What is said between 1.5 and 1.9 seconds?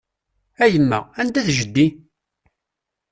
jeddi?